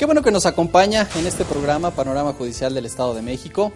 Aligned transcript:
Qué 0.00 0.06
bueno 0.06 0.22
que 0.22 0.30
nos 0.30 0.46
acompaña 0.46 1.06
en 1.16 1.26
este 1.26 1.44
programa 1.44 1.90
Panorama 1.90 2.32
Judicial 2.32 2.72
del 2.72 2.86
Estado 2.86 3.14
de 3.14 3.20
México, 3.20 3.70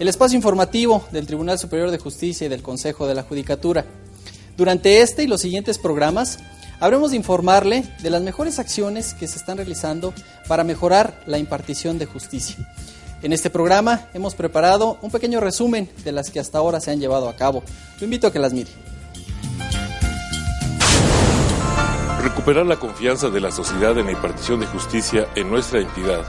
el 0.00 0.08
espacio 0.08 0.34
informativo 0.34 1.06
del 1.12 1.28
Tribunal 1.28 1.56
Superior 1.56 1.92
de 1.92 1.98
Justicia 1.98 2.46
y 2.46 2.50
del 2.50 2.64
Consejo 2.64 3.06
de 3.06 3.14
la 3.14 3.22
Judicatura. 3.22 3.84
Durante 4.56 5.02
este 5.02 5.22
y 5.22 5.28
los 5.28 5.40
siguientes 5.40 5.78
programas 5.78 6.40
habremos 6.80 7.12
de 7.12 7.18
informarle 7.18 7.84
de 8.02 8.10
las 8.10 8.22
mejores 8.22 8.58
acciones 8.58 9.14
que 9.14 9.28
se 9.28 9.38
están 9.38 9.58
realizando 9.58 10.12
para 10.48 10.64
mejorar 10.64 11.22
la 11.26 11.38
impartición 11.38 11.96
de 11.96 12.06
justicia. 12.06 12.56
En 13.22 13.32
este 13.32 13.48
programa 13.48 14.08
hemos 14.14 14.34
preparado 14.34 14.98
un 15.00 15.12
pequeño 15.12 15.38
resumen 15.38 15.88
de 16.02 16.10
las 16.10 16.30
que 16.30 16.40
hasta 16.40 16.58
ahora 16.58 16.80
se 16.80 16.90
han 16.90 16.98
llevado 16.98 17.28
a 17.28 17.36
cabo. 17.36 17.62
Lo 18.00 18.04
invito 18.04 18.26
a 18.26 18.32
que 18.32 18.40
las 18.40 18.52
mire. 18.52 18.87
Recuperar 22.22 22.66
la 22.66 22.76
confianza 22.76 23.30
de 23.30 23.40
la 23.40 23.52
sociedad 23.52 23.96
en 23.96 24.06
la 24.06 24.12
impartición 24.12 24.58
de 24.58 24.66
justicia 24.66 25.28
en 25.36 25.48
nuestra 25.50 25.80
entidad 25.80 26.24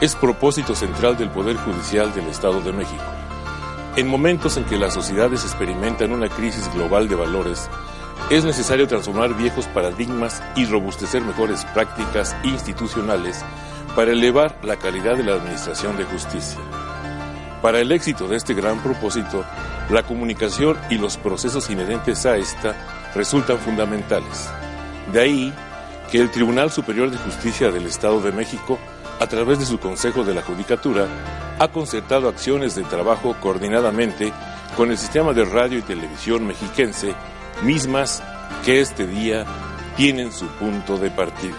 es 0.00 0.14
propósito 0.14 0.76
central 0.76 1.16
del 1.16 1.28
Poder 1.28 1.56
Judicial 1.56 2.14
del 2.14 2.28
Estado 2.28 2.60
de 2.60 2.72
México. 2.72 3.02
En 3.96 4.06
momentos 4.06 4.56
en 4.56 4.64
que 4.64 4.76
las 4.76 4.94
sociedades 4.94 5.42
experimentan 5.42 6.12
una 6.12 6.28
crisis 6.28 6.72
global 6.72 7.08
de 7.08 7.16
valores, 7.16 7.68
es 8.30 8.44
necesario 8.44 8.86
transformar 8.86 9.34
viejos 9.34 9.66
paradigmas 9.66 10.40
y 10.54 10.66
robustecer 10.66 11.22
mejores 11.22 11.64
prácticas 11.66 12.36
institucionales 12.44 13.44
para 13.96 14.12
elevar 14.12 14.56
la 14.62 14.76
calidad 14.76 15.16
de 15.16 15.24
la 15.24 15.34
administración 15.34 15.96
de 15.96 16.04
justicia. 16.04 16.60
Para 17.60 17.80
el 17.80 17.90
éxito 17.90 18.28
de 18.28 18.36
este 18.36 18.54
gran 18.54 18.78
propósito, 18.82 19.44
la 19.90 20.04
comunicación 20.04 20.78
y 20.90 20.98
los 20.98 21.16
procesos 21.16 21.70
inherentes 21.70 22.24
a 22.24 22.36
esta 22.36 23.10
resultan 23.14 23.58
fundamentales. 23.58 24.48
De 25.12 25.20
ahí 25.20 25.52
que 26.10 26.18
el 26.18 26.30
Tribunal 26.30 26.70
Superior 26.70 27.10
de 27.10 27.18
Justicia 27.18 27.70
del 27.70 27.86
Estado 27.86 28.20
de 28.20 28.32
México, 28.32 28.78
a 29.20 29.26
través 29.26 29.58
de 29.58 29.66
su 29.66 29.78
Consejo 29.78 30.24
de 30.24 30.34
la 30.34 30.42
Judicatura, 30.42 31.06
ha 31.58 31.68
concertado 31.68 32.28
acciones 32.28 32.74
de 32.74 32.82
trabajo 32.84 33.36
coordinadamente 33.40 34.32
con 34.76 34.90
el 34.90 34.98
sistema 34.98 35.32
de 35.32 35.44
radio 35.44 35.78
y 35.78 35.82
televisión 35.82 36.46
mexiquense, 36.46 37.14
mismas 37.62 38.22
que 38.64 38.80
este 38.80 39.06
día 39.06 39.44
tienen 39.96 40.32
su 40.32 40.46
punto 40.46 40.98
de 40.98 41.10
partida. 41.10 41.54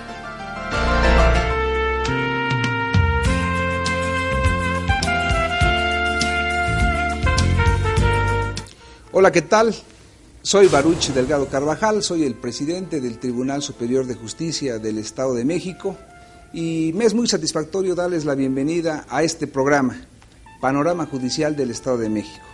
Hola, 9.12 9.32
¿qué 9.32 9.42
tal? 9.42 9.74
Soy 10.46 10.68
Baruch 10.68 11.08
Delgado 11.08 11.48
Carvajal, 11.48 12.04
soy 12.04 12.24
el 12.24 12.36
presidente 12.36 13.02
del 13.02 13.18
Tribunal 13.18 13.64
Superior 13.64 14.06
de 14.06 14.14
Justicia 14.14 14.78
del 14.78 15.00
Estado 15.00 15.34
de 15.34 15.44
México 15.44 15.98
y 16.54 16.92
me 16.94 17.06
es 17.06 17.16
muy 17.16 17.28
satisfactorio 17.28 17.96
darles 17.96 18.26
la 18.26 18.36
bienvenida 18.36 19.08
a 19.10 19.24
este 19.24 19.48
programa, 19.48 20.00
Panorama 20.62 21.08
Judicial 21.08 21.56
del 21.56 21.72
Estado 21.72 21.98
de 21.98 22.10
México. 22.10 22.46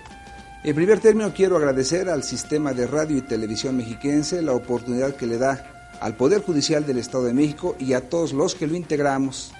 En 0.63 0.73
primer 0.73 1.01
término 1.01 1.33
quiero 1.33 1.57
agradecer 1.57 2.07
al 2.07 2.23
sistema 2.23 2.71
de 2.71 2.87
radio 2.87 3.17
y 3.17 3.23
televisión 3.23 3.75
mexiquense 3.75 4.41
la 4.41 4.53
oportunidad 4.53 5.17
que 5.17 5.27
le 5.27 5.37
da 5.37 5.89
al 5.99 6.15
Poder 6.15 6.43
Judicial 6.43 6.85
del 6.87 6.97
Estado 6.97 7.25
de 7.25 7.33
México 7.33 7.75
y 7.77 7.91
a 7.91 8.07
todos 8.07 8.31
los 8.31 8.55
que 8.55 8.67
lo 8.67 8.77
integramos 8.77 9.51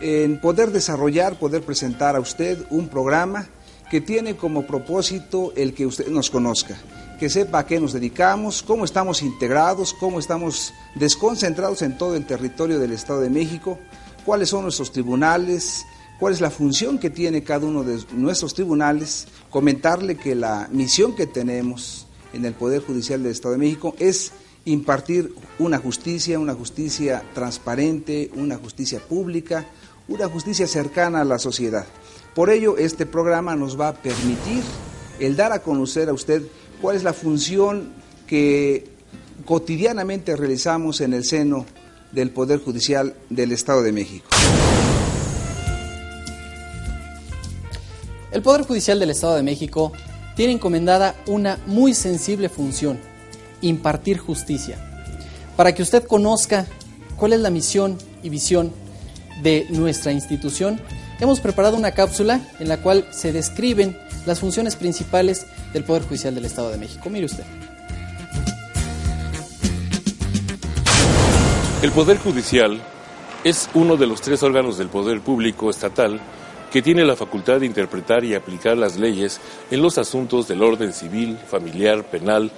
en 0.00 0.40
poder 0.40 0.70
desarrollar, 0.70 1.36
poder 1.36 1.62
presentar 1.62 2.14
a 2.14 2.20
usted 2.20 2.64
un 2.70 2.86
programa 2.86 3.48
que 3.90 4.00
tiene 4.00 4.36
como 4.36 4.68
propósito 4.68 5.52
el 5.56 5.74
que 5.74 5.84
usted 5.84 6.06
nos 6.10 6.30
conozca 6.30 6.78
que 7.22 7.30
sepa 7.30 7.60
a 7.60 7.66
qué 7.66 7.78
nos 7.78 7.92
dedicamos, 7.92 8.64
cómo 8.64 8.84
estamos 8.84 9.22
integrados, 9.22 9.94
cómo 9.94 10.18
estamos 10.18 10.74
desconcentrados 10.96 11.82
en 11.82 11.96
todo 11.96 12.16
el 12.16 12.26
territorio 12.26 12.80
del 12.80 12.90
Estado 12.90 13.20
de 13.20 13.30
México, 13.30 13.78
cuáles 14.24 14.48
son 14.48 14.64
nuestros 14.64 14.90
tribunales, 14.90 15.86
cuál 16.18 16.32
es 16.32 16.40
la 16.40 16.50
función 16.50 16.98
que 16.98 17.10
tiene 17.10 17.44
cada 17.44 17.64
uno 17.64 17.84
de 17.84 18.02
nuestros 18.10 18.54
tribunales, 18.54 19.28
comentarle 19.50 20.16
que 20.16 20.34
la 20.34 20.68
misión 20.72 21.14
que 21.14 21.28
tenemos 21.28 22.08
en 22.32 22.44
el 22.44 22.54
Poder 22.54 22.82
Judicial 22.82 23.22
del 23.22 23.30
Estado 23.30 23.52
de 23.52 23.58
México 23.58 23.94
es 24.00 24.32
impartir 24.64 25.32
una 25.60 25.78
justicia, 25.78 26.40
una 26.40 26.54
justicia 26.54 27.22
transparente, 27.34 28.32
una 28.34 28.56
justicia 28.56 28.98
pública, 28.98 29.64
una 30.08 30.28
justicia 30.28 30.66
cercana 30.66 31.20
a 31.20 31.24
la 31.24 31.38
sociedad. 31.38 31.86
Por 32.34 32.50
ello, 32.50 32.78
este 32.78 33.06
programa 33.06 33.54
nos 33.54 33.80
va 33.80 33.90
a 33.90 33.94
permitir 33.94 34.64
el 35.20 35.36
dar 35.36 35.52
a 35.52 35.62
conocer 35.62 36.08
a 36.08 36.12
usted 36.12 36.42
cuál 36.82 36.96
es 36.96 37.04
la 37.04 37.12
función 37.12 37.92
que 38.26 38.88
cotidianamente 39.46 40.34
realizamos 40.36 41.00
en 41.00 41.14
el 41.14 41.24
seno 41.24 41.64
del 42.10 42.30
Poder 42.30 42.58
Judicial 42.58 43.14
del 43.30 43.52
Estado 43.52 43.82
de 43.82 43.92
México. 43.92 44.26
El 48.32 48.42
Poder 48.42 48.62
Judicial 48.62 48.98
del 48.98 49.10
Estado 49.10 49.36
de 49.36 49.44
México 49.44 49.92
tiene 50.34 50.54
encomendada 50.54 51.14
una 51.26 51.60
muy 51.66 51.94
sensible 51.94 52.48
función, 52.48 52.98
impartir 53.60 54.18
justicia. 54.18 54.76
Para 55.56 55.74
que 55.74 55.82
usted 55.82 56.02
conozca 56.04 56.66
cuál 57.16 57.34
es 57.34 57.40
la 57.40 57.50
misión 57.50 57.96
y 58.24 58.28
visión 58.28 58.72
de 59.42 59.66
nuestra 59.70 60.10
institución, 60.10 60.80
hemos 61.20 61.38
preparado 61.38 61.76
una 61.76 61.92
cápsula 61.92 62.40
en 62.58 62.68
la 62.68 62.82
cual 62.82 63.06
se 63.12 63.32
describen 63.32 63.96
las 64.26 64.40
funciones 64.40 64.76
principales 64.76 65.46
del 65.72 65.84
Poder 65.84 66.02
Judicial 66.02 66.34
del 66.34 66.44
Estado 66.44 66.70
de 66.70 66.78
México. 66.78 67.10
Mire 67.10 67.26
usted. 67.26 67.44
El 71.82 71.90
Poder 71.90 72.18
Judicial 72.18 72.80
es 73.44 73.68
uno 73.74 73.96
de 73.96 74.06
los 74.06 74.20
tres 74.20 74.42
órganos 74.42 74.78
del 74.78 74.88
poder 74.88 75.20
público 75.20 75.68
estatal 75.68 76.20
que 76.70 76.80
tiene 76.80 77.04
la 77.04 77.16
facultad 77.16 77.60
de 77.60 77.66
interpretar 77.66 78.24
y 78.24 78.34
aplicar 78.34 78.78
las 78.78 78.98
leyes 78.98 79.40
en 79.70 79.82
los 79.82 79.98
asuntos 79.98 80.48
del 80.48 80.62
orden 80.62 80.92
civil, 80.92 81.36
familiar, 81.36 82.04
penal, 82.04 82.50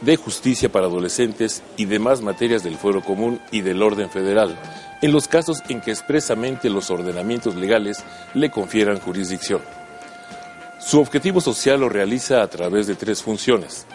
de 0.00 0.16
justicia 0.16 0.70
para 0.70 0.86
adolescentes 0.86 1.62
y 1.76 1.84
demás 1.84 2.22
materias 2.22 2.62
del 2.62 2.76
fuero 2.76 3.02
común 3.02 3.40
y 3.50 3.60
del 3.60 3.82
orden 3.82 4.10
federal, 4.10 4.58
en 5.00 5.12
los 5.12 5.28
casos 5.28 5.58
en 5.68 5.80
que 5.80 5.90
expresamente 5.90 6.70
los 6.70 6.90
ordenamientos 6.90 7.56
legales 7.56 8.04
le 8.34 8.50
confieran 8.50 9.00
jurisdicción. 9.00 9.60
Su 10.84 11.00
objetivo 11.00 11.40
social 11.40 11.80
lo 11.80 11.88
realiza 11.88 12.42
a 12.42 12.48
través 12.48 12.86
de 12.86 12.96
tres 12.96 13.22
funciones. 13.22 13.86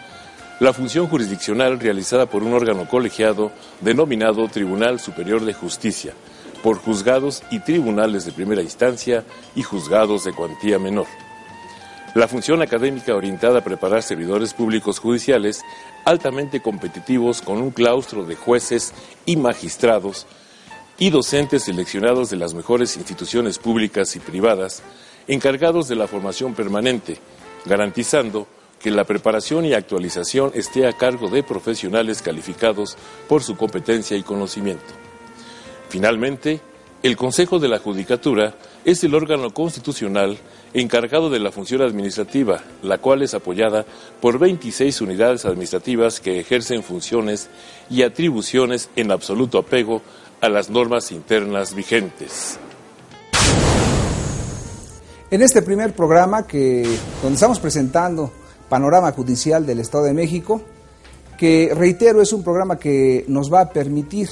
La 0.58 0.72
función 0.72 1.06
jurisdiccional 1.06 1.78
realizada 1.78 2.26
por 2.26 2.42
un 2.42 2.54
órgano 2.54 2.88
colegiado 2.88 3.52
denominado 3.82 4.48
Tribunal 4.48 4.98
Superior 4.98 5.44
de 5.44 5.52
Justicia, 5.52 6.14
por 6.62 6.78
juzgados 6.78 7.42
y 7.50 7.60
tribunales 7.60 8.24
de 8.24 8.32
primera 8.32 8.62
instancia 8.62 9.24
y 9.54 9.62
juzgados 9.62 10.24
de 10.24 10.32
cuantía 10.32 10.78
menor. 10.78 11.06
La 12.14 12.26
función 12.26 12.62
académica 12.62 13.14
orientada 13.14 13.58
a 13.58 13.64
preparar 13.64 14.02
servidores 14.02 14.54
públicos 14.54 14.98
judiciales 14.98 15.62
altamente 16.06 16.60
competitivos 16.60 17.42
con 17.42 17.58
un 17.58 17.70
claustro 17.70 18.24
de 18.24 18.34
jueces 18.34 18.94
y 19.26 19.36
magistrados 19.36 20.26
y 20.98 21.10
docentes 21.10 21.64
seleccionados 21.64 22.30
de 22.30 22.38
las 22.38 22.54
mejores 22.54 22.96
instituciones 22.96 23.58
públicas 23.58 24.16
y 24.16 24.20
privadas 24.20 24.82
encargados 25.28 25.86
de 25.88 25.94
la 25.94 26.08
formación 26.08 26.54
permanente, 26.54 27.18
garantizando 27.64 28.46
que 28.80 28.90
la 28.90 29.04
preparación 29.04 29.64
y 29.64 29.74
actualización 29.74 30.52
esté 30.54 30.86
a 30.86 30.92
cargo 30.92 31.28
de 31.28 31.42
profesionales 31.42 32.22
calificados 32.22 32.96
por 33.28 33.42
su 33.42 33.56
competencia 33.56 34.16
y 34.16 34.22
conocimiento. 34.22 34.94
Finalmente, 35.88 36.60
el 37.02 37.16
Consejo 37.16 37.58
de 37.58 37.68
la 37.68 37.78
Judicatura 37.78 38.54
es 38.84 39.04
el 39.04 39.14
órgano 39.14 39.50
constitucional 39.50 40.36
encargado 40.74 41.30
de 41.30 41.38
la 41.38 41.52
función 41.52 41.82
administrativa, 41.82 42.62
la 42.82 42.98
cual 42.98 43.22
es 43.22 43.34
apoyada 43.34 43.86
por 44.20 44.38
26 44.38 45.00
unidades 45.00 45.44
administrativas 45.44 46.20
que 46.20 46.40
ejercen 46.40 46.82
funciones 46.82 47.48
y 47.88 48.02
atribuciones 48.02 48.90
en 48.96 49.12
absoluto 49.12 49.58
apego 49.58 50.02
a 50.40 50.48
las 50.48 50.70
normas 50.70 51.12
internas 51.12 51.74
vigentes. 51.74 52.58
En 55.30 55.42
este 55.42 55.60
primer 55.60 55.92
programa 55.92 56.46
que 56.46 56.84
donde 57.22 57.34
estamos 57.34 57.60
presentando 57.60 58.32
Panorama 58.70 59.12
Judicial 59.12 59.66
del 59.66 59.80
Estado 59.80 60.04
de 60.04 60.14
México, 60.14 60.62
que 61.36 61.70
reitero 61.74 62.22
es 62.22 62.32
un 62.32 62.42
programa 62.42 62.78
que 62.78 63.26
nos 63.28 63.52
va 63.52 63.60
a 63.60 63.68
permitir 63.68 64.30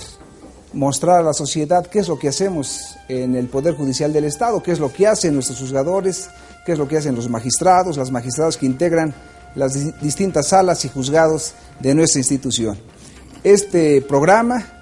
mostrar 0.72 1.20
a 1.20 1.22
la 1.22 1.34
sociedad 1.34 1.86
qué 1.86 1.98
es 1.98 2.08
lo 2.08 2.18
que 2.18 2.28
hacemos 2.28 2.96
en 3.08 3.36
el 3.36 3.48
Poder 3.48 3.74
Judicial 3.74 4.10
del 4.10 4.24
Estado, 4.24 4.62
qué 4.62 4.72
es 4.72 4.80
lo 4.80 4.90
que 4.90 5.06
hacen 5.06 5.34
nuestros 5.34 5.58
juzgadores, 5.58 6.30
qué 6.64 6.72
es 6.72 6.78
lo 6.78 6.88
que 6.88 6.96
hacen 6.96 7.14
los 7.14 7.28
magistrados, 7.28 7.98
las 7.98 8.10
magistradas 8.10 8.56
que 8.56 8.64
integran 8.64 9.14
las 9.54 10.00
distintas 10.00 10.48
salas 10.48 10.82
y 10.86 10.88
juzgados 10.88 11.52
de 11.78 11.94
nuestra 11.94 12.20
institución. 12.20 12.78
Este 13.44 14.00
programa 14.00 14.75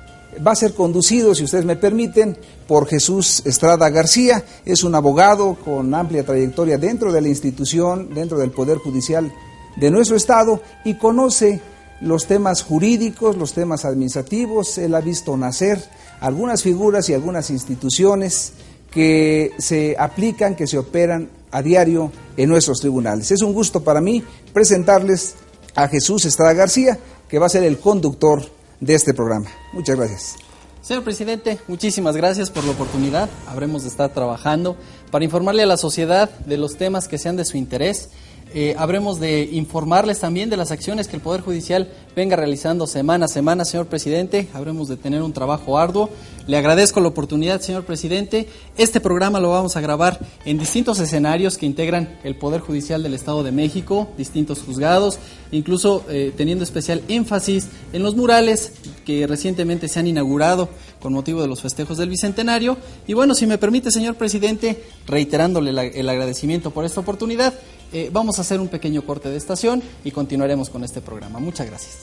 va 0.45 0.53
a 0.53 0.57
ser 0.57 0.75
conducido, 0.75 1.35
si 1.35 1.45
ustedes 1.45 1.65
me 1.65 1.77
permiten, 1.77 2.37
por 2.67 2.87
Jesús 2.87 3.43
Estrada 3.45 3.91
García. 3.91 4.45
Es 4.65 4.85
un 4.85 4.95
abogado 4.95 5.57
con 5.65 5.95
amplia 5.95 6.25
trayectoria 6.25 6.79
dentro 6.79 7.13
de 7.13 7.21
la 7.21 7.29
institución, 7.29 8.15
dentro 8.15 8.39
del 8.39 8.51
Poder 8.51 8.79
Judicial 8.79 9.33
de 9.77 9.91
nuestro 9.91 10.17
Estado 10.17 10.61
y 10.85 10.95
conoce 10.95 11.61
los 12.01 12.27
temas 12.27 12.63
jurídicos, 12.63 13.37
los 13.37 13.55
temas 13.55 13.85
administrativos, 13.85 14.79
él 14.79 14.95
ha 14.95 15.01
visto 15.01 15.37
nacer 15.37 15.83
algunas 16.21 16.63
figuras 16.63 17.09
y 17.09 17.15
algunas 17.15 17.51
instituciones 17.51 18.53
que 18.91 19.53
se 19.59 19.97
aplican, 19.99 20.55
que 20.55 20.67
se 20.67 20.79
operan 20.79 21.29
a 21.51 21.63
diario 21.63 22.13
en 22.37 22.49
nuestros 22.49 22.81
tribunales. 22.81 23.31
Es 23.31 23.43
un 23.43 23.53
gusto 23.53 23.83
para 23.83 24.01
mí 24.01 24.23
presentarles 24.53 25.35
a 25.75 25.89
Jesús 25.89 26.25
Estrada 26.25 26.53
García, 26.53 26.99
que 27.29 27.39
va 27.39 27.47
a 27.47 27.51
ser 27.51 27.65
el 27.65 27.79
conductor 27.79 28.43
de 28.81 28.95
este 28.95 29.15
programa. 29.15 29.51
Muchas 29.73 29.97
gracias. 29.97 30.37
Señor 30.85 31.03
presidente, 31.03 31.59
muchísimas 31.67 32.15
gracias 32.15 32.51
por 32.51 32.63
la 32.65 32.73
oportunidad. 32.73 33.31
Habremos 33.47 33.85
de 33.85 33.89
estar 33.89 34.13
trabajando 34.13 34.77
para 35.11 35.25
informarle 35.25 35.63
a 35.63 35.67
la 35.67 35.79
sociedad 35.79 36.29
de 36.41 36.59
los 36.59 36.77
temas 36.77 37.09
que 37.09 37.17
sean 37.17 37.37
de 37.37 37.47
su 37.47 37.57
interés 37.57 38.11
eh, 38.57 38.77
habremos 38.79 39.19
de 39.19 39.49
informarles 39.51 40.21
también 40.21 40.49
de 40.49 40.57
las 40.57 40.71
acciones 40.71 41.09
que 41.09 41.17
el 41.17 41.23
Poder 41.23 41.41
Judicial 41.41 41.89
venga 42.15 42.37
realizando 42.37 42.87
semana 42.87 43.25
a 43.25 43.29
semana, 43.29 43.65
señor 43.65 43.87
presidente. 43.87 44.47
Habremos 44.55 44.87
de 44.87 44.97
tener 44.97 45.23
un 45.23 45.33
trabajo 45.33 45.77
arduo. 45.77 46.09
Le 46.47 46.57
agradezco 46.57 47.01
la 47.01 47.09
oportunidad, 47.09 47.61
señor 47.61 47.85
presidente. 47.85 48.49
Este 48.79 49.01
programa 49.01 49.41
lo 49.41 49.51
vamos 49.51 49.77
a 49.77 49.81
grabar 49.81 50.21
en 50.45 50.59
distintos 50.59 51.01
escenarios 51.01 51.59
que 51.59 51.67
integran 51.67 52.17
el 52.23 52.37
Poder 52.37 52.61
Judicial 52.61 53.03
del 53.03 53.15
Estado 53.15 53.43
de 53.43 53.51
México, 53.51 54.07
distintos 54.17 54.63
juzgados, 54.63 55.19
incluso 55.51 56.05
eh, 56.09 56.33
teniendo 56.37 56.63
especial 56.63 57.03
énfasis 57.09 57.69
en 57.93 58.05
los 58.05 58.15
murales 58.15 58.73
que 59.05 59.27
recientemente 59.27 59.89
se 59.89 59.99
han 59.99 60.07
inaugurado 60.07 60.69
con 61.01 61.13
motivo 61.13 61.43
de 61.43 61.49
los 61.49 61.61
festejos 61.61 61.99
del 61.99 62.09
Bicentenario. 62.09 62.77
Y 63.09 63.15
bueno, 63.15 63.35
si 63.35 63.47
me 63.47 63.59
permite, 63.59 63.91
señor 63.91 64.15
presidente, 64.15 64.85
reiterándole 65.07 65.71
el 65.71 66.09
agradecimiento 66.09 66.71
por 66.71 66.85
esta 66.85 67.01
oportunidad, 67.01 67.55
eh, 67.93 68.11
vamos 68.13 68.39
a 68.39 68.43
hacer 68.43 68.61
un 68.61 68.69
pequeño 68.69 69.03
corte 69.03 69.29
de 69.29 69.37
estación 69.37 69.83
y 70.05 70.11
continuaremos 70.11 70.71
con 70.71 70.85
este 70.85 71.01
programa. 71.01 71.39
Muchas 71.39 71.67
gracias. 71.67 71.99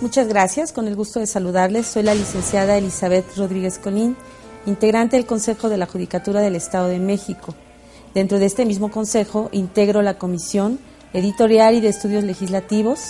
Muchas 0.00 0.28
gracias. 0.28 0.72
Con 0.72 0.88
el 0.88 0.96
gusto 0.96 1.20
de 1.20 1.26
saludarles, 1.26 1.86
soy 1.86 2.02
la 2.02 2.14
licenciada 2.14 2.78
Elizabeth 2.78 3.36
Rodríguez 3.36 3.78
Colín, 3.78 4.16
integrante 4.64 5.16
del 5.16 5.26
Consejo 5.26 5.68
de 5.68 5.76
la 5.76 5.86
Judicatura 5.86 6.40
del 6.40 6.56
Estado 6.56 6.88
de 6.88 6.98
México. 6.98 7.54
Dentro 8.14 8.38
de 8.38 8.46
este 8.46 8.64
mismo 8.64 8.90
consejo 8.90 9.50
integro 9.52 10.00
la 10.00 10.18
Comisión 10.18 10.78
Editorial 11.12 11.74
y 11.74 11.80
de 11.80 11.88
Estudios 11.88 12.24
Legislativos, 12.24 13.00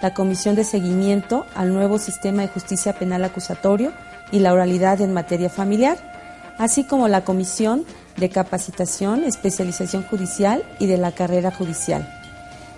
la 0.00 0.14
Comisión 0.14 0.54
de 0.54 0.64
Seguimiento 0.64 1.44
al 1.54 1.74
nuevo 1.74 1.98
Sistema 1.98 2.42
de 2.42 2.48
Justicia 2.48 2.98
Penal 2.98 3.22
Acusatorio 3.24 3.92
y 4.32 4.38
la 4.38 4.52
Oralidad 4.52 5.00
en 5.02 5.12
Materia 5.12 5.50
Familiar, 5.50 6.54
así 6.58 6.84
como 6.84 7.06
la 7.06 7.22
Comisión 7.22 7.84
de 8.16 8.28
capacitación, 8.28 9.24
especialización 9.24 10.04
judicial 10.04 10.62
y 10.78 10.86
de 10.86 10.98
la 10.98 11.12
carrera 11.12 11.50
judicial. 11.50 12.08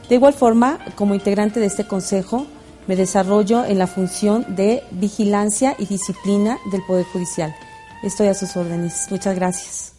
De 0.08 0.16
igual 0.16 0.34
forma, 0.34 0.78
como 0.94 1.14
integrante 1.14 1.60
de 1.60 1.66
este 1.66 1.86
Consejo, 1.86 2.46
me 2.86 2.96
desarrollo 2.96 3.64
en 3.64 3.78
la 3.78 3.86
función 3.86 4.44
de 4.56 4.82
vigilancia 4.90 5.74
y 5.78 5.86
disciplina 5.86 6.58
del 6.70 6.82
Poder 6.82 7.04
Judicial. 7.06 7.54
Estoy 8.02 8.28
a 8.28 8.34
sus 8.34 8.56
órdenes. 8.56 9.06
Muchas 9.10 9.36
gracias. 9.36 9.92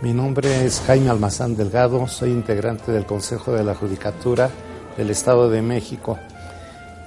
Mi 0.00 0.12
nombre 0.12 0.64
es 0.64 0.80
Jaime 0.86 1.10
Almazán 1.10 1.56
Delgado, 1.56 2.06
soy 2.06 2.30
integrante 2.30 2.92
del 2.92 3.04
Consejo 3.04 3.52
de 3.52 3.64
la 3.64 3.74
Judicatura 3.74 4.48
del 4.96 5.10
Estado 5.10 5.50
de 5.50 5.60
México 5.60 6.16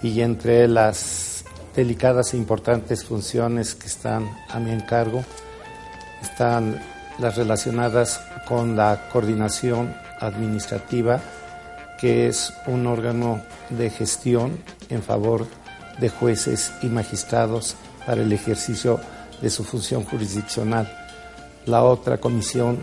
y 0.04 0.20
entre 0.20 0.68
las 0.68 1.46
delicadas 1.74 2.34
e 2.34 2.38
importantes 2.38 3.06
funciones 3.06 3.76
que 3.76 3.88
están 3.88 4.30
a 4.50 4.60
mi 4.60 4.72
encargo 4.72 5.24
están 6.22 6.84
las 7.18 7.38
relacionadas 7.38 8.20
con 8.46 8.76
la 8.76 9.08
coordinación 9.10 9.96
administrativa, 10.20 11.22
que 11.98 12.28
es 12.28 12.54
un 12.68 12.88
órgano 12.88 13.42
de 13.70 13.90
gestión 13.90 14.58
en 14.90 15.02
favor 15.02 15.48
de 16.02 16.10
jueces 16.10 16.74
y 16.82 16.88
magistrados 16.88 17.78
para 18.06 18.22
el 18.22 18.34
ejercicio 18.34 19.00
de 19.42 19.50
su 19.50 19.64
función 19.64 20.04
jurisdiccional 20.04 21.01
la 21.66 21.84
otra 21.84 22.18
comisión 22.18 22.82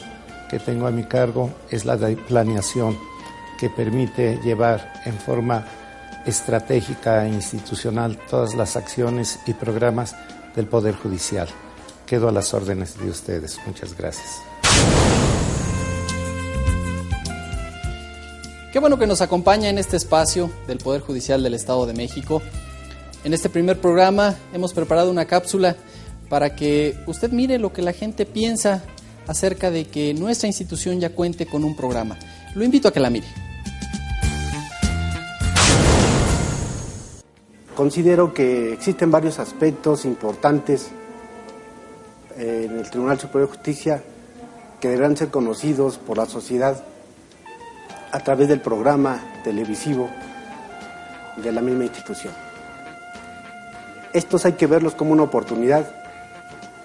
que 0.48 0.58
tengo 0.58 0.86
a 0.86 0.90
mi 0.90 1.04
cargo 1.04 1.50
es 1.70 1.84
la 1.84 1.96
de 1.96 2.16
planeación, 2.16 2.98
que 3.58 3.68
permite 3.70 4.38
llevar 4.42 5.02
en 5.04 5.14
forma 5.14 5.66
estratégica 6.24 7.26
e 7.26 7.28
institucional 7.28 8.18
todas 8.28 8.54
las 8.54 8.76
acciones 8.76 9.40
y 9.46 9.54
programas 9.54 10.14
del 10.54 10.66
Poder 10.66 10.94
Judicial. 10.94 11.48
Quedo 12.06 12.28
a 12.28 12.32
las 12.32 12.54
órdenes 12.54 12.98
de 12.98 13.10
ustedes. 13.10 13.58
Muchas 13.66 13.96
gracias. 13.96 14.40
Qué 18.72 18.78
bueno 18.80 18.98
que 18.98 19.06
nos 19.06 19.22
acompaña 19.22 19.70
en 19.70 19.78
este 19.78 19.96
espacio 19.96 20.50
del 20.66 20.78
Poder 20.78 21.00
Judicial 21.00 21.42
del 21.42 21.54
Estado 21.54 21.86
de 21.86 21.94
México. 21.94 22.42
En 23.24 23.34
este 23.34 23.48
primer 23.48 23.80
programa 23.80 24.36
hemos 24.52 24.72
preparado 24.72 25.10
una 25.10 25.24
cápsula 25.24 25.76
para 26.28 26.54
que 26.54 26.96
usted 27.06 27.30
mire 27.30 27.58
lo 27.58 27.72
que 27.72 27.82
la 27.82 27.92
gente 27.92 28.26
piensa 28.26 28.82
acerca 29.26 29.70
de 29.70 29.84
que 29.84 30.14
nuestra 30.14 30.46
institución 30.46 31.00
ya 31.00 31.10
cuente 31.10 31.46
con 31.46 31.64
un 31.64 31.76
programa. 31.76 32.18
Lo 32.54 32.64
invito 32.64 32.88
a 32.88 32.92
que 32.92 33.00
la 33.00 33.10
mire. 33.10 33.26
Considero 37.76 38.34
que 38.34 38.72
existen 38.72 39.10
varios 39.10 39.38
aspectos 39.38 40.04
importantes 40.04 40.88
en 42.36 42.78
el 42.78 42.90
Tribunal 42.90 43.20
Superior 43.20 43.48
de 43.48 43.56
Justicia 43.56 44.02
que 44.80 44.88
deberán 44.88 45.16
ser 45.16 45.28
conocidos 45.28 45.98
por 45.98 46.18
la 46.18 46.26
sociedad 46.26 46.82
a 48.10 48.20
través 48.20 48.48
del 48.48 48.60
programa 48.60 49.22
televisivo 49.44 50.08
de 51.36 51.52
la 51.52 51.60
misma 51.60 51.84
institución. 51.84 52.32
Estos 54.12 54.44
hay 54.46 54.54
que 54.54 54.66
verlos 54.66 54.94
como 54.94 55.12
una 55.12 55.24
oportunidad 55.24 56.07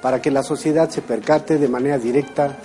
para 0.03 0.21
que 0.21 0.31
la 0.31 0.43
sociedad 0.43 0.89
se 0.89 1.01
percate 1.01 1.57
de 1.57 1.69
manera 1.69 1.97
directa 1.97 2.57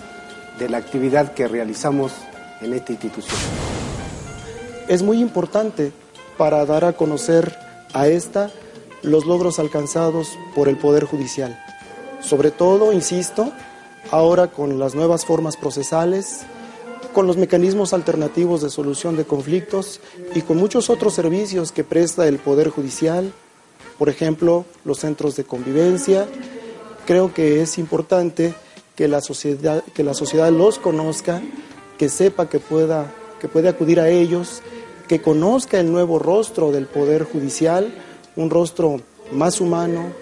de 0.59 0.69
la 0.69 0.79
actividad 0.79 1.35
que 1.35 1.47
realizamos 1.47 2.13
en 2.61 2.75
esta 2.75 2.91
institución. 2.91 3.39
Es 4.89 5.05
muy 5.05 5.21
importante 5.21 5.93
para 6.37 6.67
dar 6.67 6.85
a 6.85 6.95
conocer 6.95 7.57
a 7.95 8.09
esta 8.09 8.51
los 9.03 9.25
logros 9.25 9.61
alcanzados 9.61 10.37
por 10.57 10.69
el 10.69 10.79
Poder 10.79 11.05
Judicial. 11.05 11.57
Sobre 12.21 12.51
todo, 12.51 12.93
insisto, 12.93 13.53
ahora 14.11 14.49
con 14.49 14.81
las 14.81 14.97
nuevas 14.97 15.25
formas 15.25 15.57
procesales, 15.57 16.41
con 17.15 17.29
los 17.29 17.37
mecanismos 17.37 17.93
alternativos 17.93 18.63
de 18.63 18.71
solución 18.71 19.17
de 19.17 19.27
conflictos 19.27 20.01
y 20.35 20.41
con 20.43 20.57
muchos 20.57 20.91
otros 20.91 21.15
servicios 21.15 21.71
que 21.71 21.85
presta 21.85 22.27
el 22.27 22.39
Poder 22.39 22.69
Judicial, 22.69 23.33
por 23.97 24.09
ejemplo, 24.09 24.65
los 24.85 24.99
centros 24.99 25.37
de 25.37 25.45
convivencia, 25.45 26.27
creo 27.09 27.33
que 27.33 27.63
es 27.63 27.79
importante 27.79 28.53
que 28.95 29.09
la 29.09 29.23
sociedad, 29.23 29.83
que 29.95 30.05
la 30.05 30.13
sociedad 30.13 30.53
los 30.53 30.79
conozca, 30.79 31.41
que 31.97 32.11
sepa 32.11 32.51
que, 32.51 32.61
pueda, 32.61 33.11
que 33.41 33.49
puede 33.49 33.71
acudir 33.71 33.99
a 33.99 34.11
ellos, 34.11 34.61
que 35.09 35.23
conozca 35.23 35.81
el 35.81 35.91
nuevo 35.91 36.19
rostro 36.19 36.71
del 36.71 36.85
Poder 36.85 37.25
Judicial, 37.25 37.95
un 38.37 38.51
rostro 38.51 39.01
más 39.33 39.59
humano, 39.63 40.13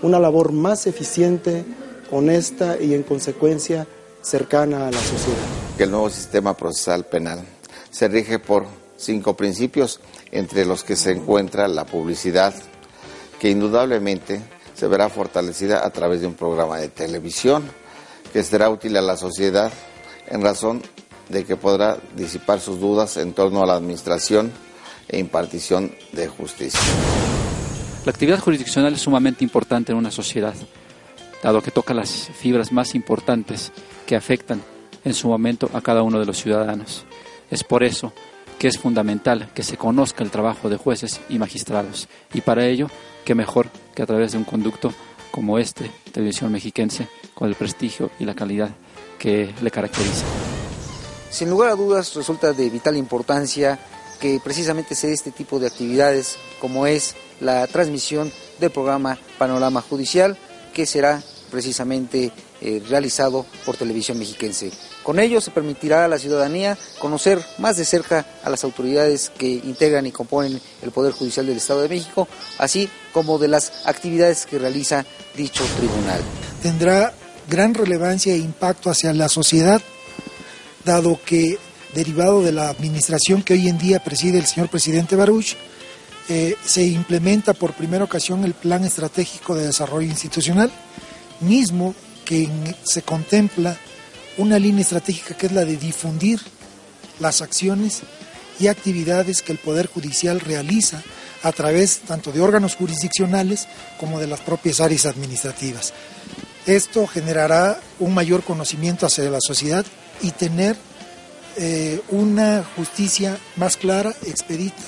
una 0.00 0.18
labor 0.18 0.52
más 0.52 0.86
eficiente, 0.86 1.62
honesta 2.10 2.80
y 2.80 2.94
en 2.94 3.02
consecuencia 3.02 3.86
cercana 4.22 4.88
a 4.88 4.92
la 4.92 5.00
sociedad. 5.00 5.44
El 5.76 5.90
nuevo 5.90 6.08
sistema 6.08 6.56
procesal 6.56 7.04
penal 7.04 7.44
se 7.90 8.08
rige 8.08 8.38
por 8.38 8.64
cinco 8.96 9.36
principios, 9.36 10.00
entre 10.32 10.64
los 10.64 10.84
que 10.84 10.96
se 10.96 11.10
encuentra 11.10 11.68
la 11.68 11.84
publicidad, 11.84 12.54
que 13.38 13.50
indudablemente 13.50 14.40
se 14.74 14.88
verá 14.88 15.08
fortalecida 15.08 15.86
a 15.86 15.90
través 15.90 16.20
de 16.20 16.26
un 16.26 16.34
programa 16.34 16.78
de 16.78 16.88
televisión 16.88 17.64
que 18.32 18.42
será 18.42 18.68
útil 18.68 18.96
a 18.96 19.02
la 19.02 19.16
sociedad 19.16 19.72
en 20.26 20.42
razón 20.42 20.82
de 21.28 21.44
que 21.44 21.56
podrá 21.56 21.98
disipar 22.16 22.60
sus 22.60 22.80
dudas 22.80 23.16
en 23.16 23.32
torno 23.32 23.62
a 23.62 23.66
la 23.66 23.74
administración 23.74 24.52
e 25.08 25.18
impartición 25.18 25.94
de 26.12 26.28
justicia. 26.28 26.80
La 28.04 28.10
actividad 28.10 28.40
jurisdiccional 28.40 28.94
es 28.94 29.00
sumamente 29.00 29.44
importante 29.44 29.92
en 29.92 29.98
una 29.98 30.10
sociedad, 30.10 30.54
dado 31.42 31.62
que 31.62 31.70
toca 31.70 31.94
las 31.94 32.10
fibras 32.10 32.72
más 32.72 32.94
importantes 32.94 33.72
que 34.06 34.16
afectan 34.16 34.62
en 35.04 35.14
su 35.14 35.28
momento 35.28 35.70
a 35.72 35.80
cada 35.80 36.02
uno 36.02 36.18
de 36.18 36.26
los 36.26 36.38
ciudadanos. 36.38 37.04
Es 37.50 37.64
por 37.64 37.82
eso 37.82 38.12
que 38.58 38.68
es 38.68 38.78
fundamental 38.78 39.50
que 39.54 39.62
se 39.62 39.76
conozca 39.76 40.22
el 40.22 40.30
trabajo 40.30 40.68
de 40.68 40.76
jueces 40.76 41.20
y 41.28 41.38
magistrados, 41.38 42.08
y 42.32 42.40
para 42.40 42.66
ello, 42.66 42.88
qué 43.24 43.34
mejor 43.34 43.68
que 43.94 44.02
a 44.02 44.06
través 44.06 44.32
de 44.32 44.38
un 44.38 44.44
conducto 44.44 44.92
como 45.30 45.58
este, 45.58 45.90
Televisión 46.12 46.52
Mexiquense, 46.52 47.08
con 47.34 47.48
el 47.48 47.54
prestigio 47.54 48.10
y 48.18 48.24
la 48.24 48.34
calidad 48.34 48.70
que 49.18 49.52
le 49.60 49.70
caracteriza. 49.70 50.24
Sin 51.30 51.50
lugar 51.50 51.70
a 51.70 51.74
dudas 51.74 52.14
resulta 52.14 52.52
de 52.52 52.70
vital 52.70 52.96
importancia 52.96 53.78
que 54.20 54.40
precisamente 54.42 54.94
sea 54.94 55.10
este 55.10 55.32
tipo 55.32 55.58
de 55.58 55.66
actividades 55.66 56.36
como 56.60 56.86
es 56.86 57.16
la 57.40 57.66
transmisión 57.66 58.32
del 58.60 58.70
programa 58.70 59.18
Panorama 59.38 59.80
Judicial 59.80 60.38
que 60.72 60.86
será 60.86 61.20
precisamente 61.50 62.32
eh, 62.60 62.82
realizado 62.88 63.46
por 63.66 63.76
Televisión 63.76 64.18
Mexiquense. 64.18 64.70
Con 65.02 65.18
ello 65.18 65.40
se 65.40 65.50
permitirá 65.50 66.04
a 66.04 66.08
la 66.08 66.18
ciudadanía 66.18 66.78
conocer 66.98 67.44
más 67.58 67.76
de 67.76 67.84
cerca 67.84 68.24
a 68.42 68.50
las 68.50 68.64
autoridades 68.64 69.30
que 69.30 69.48
integran 69.48 70.06
y 70.06 70.12
componen 70.12 70.60
el 70.82 70.90
Poder 70.90 71.12
Judicial 71.12 71.46
del 71.46 71.58
Estado 71.58 71.82
de 71.82 71.88
México, 71.88 72.26
así 72.58 72.88
como 73.14 73.38
de 73.38 73.48
las 73.48 73.72
actividades 73.86 74.44
que 74.44 74.58
realiza 74.58 75.06
dicho 75.36 75.64
tribunal. 75.78 76.20
Tendrá 76.60 77.14
gran 77.48 77.72
relevancia 77.72 78.34
e 78.34 78.38
impacto 78.38 78.90
hacia 78.90 79.12
la 79.14 79.28
sociedad, 79.28 79.80
dado 80.84 81.18
que 81.24 81.58
derivado 81.94 82.42
de 82.42 82.50
la 82.52 82.68
administración 82.68 83.42
que 83.42 83.54
hoy 83.54 83.68
en 83.68 83.78
día 83.78 84.02
preside 84.02 84.38
el 84.38 84.46
señor 84.46 84.68
presidente 84.68 85.14
Baruch, 85.14 85.54
eh, 86.28 86.56
se 86.64 86.84
implementa 86.84 87.54
por 87.54 87.74
primera 87.74 88.04
ocasión 88.04 88.44
el 88.44 88.54
Plan 88.54 88.82
Estratégico 88.84 89.54
de 89.54 89.66
Desarrollo 89.66 90.08
Institucional, 90.08 90.72
mismo 91.40 91.94
que 92.24 92.48
se 92.82 93.02
contempla 93.02 93.76
una 94.38 94.58
línea 94.58 94.82
estratégica 94.82 95.36
que 95.36 95.46
es 95.46 95.52
la 95.52 95.64
de 95.64 95.76
difundir 95.76 96.40
las 97.20 97.42
acciones 97.42 98.02
y 98.58 98.66
actividades 98.66 99.42
que 99.42 99.52
el 99.52 99.58
Poder 99.58 99.86
Judicial 99.86 100.40
realiza 100.40 101.02
a 101.44 101.52
través 101.52 102.00
tanto 102.00 102.32
de 102.32 102.40
órganos 102.40 102.74
jurisdiccionales 102.74 103.68
como 104.00 104.18
de 104.18 104.26
las 104.26 104.40
propias 104.40 104.80
áreas 104.80 105.06
administrativas. 105.06 105.92
Esto 106.66 107.06
generará 107.06 107.78
un 108.00 108.14
mayor 108.14 108.42
conocimiento 108.42 109.06
hacia 109.06 109.30
la 109.30 109.40
sociedad 109.40 109.84
y 110.22 110.30
tener 110.30 110.76
eh, 111.56 112.00
una 112.08 112.64
justicia 112.74 113.38
más 113.56 113.76
clara, 113.76 114.14
expedita 114.26 114.82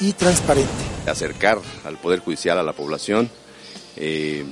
y 0.00 0.12
transparente. 0.12 0.70
Acercar 1.06 1.58
al 1.84 1.98
Poder 1.98 2.20
Judicial 2.20 2.58
a 2.58 2.62
la 2.62 2.72
población. 2.72 3.28
Eh, 3.96 4.44